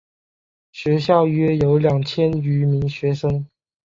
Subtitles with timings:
[0.71, 3.45] 学校约有两千余名学生。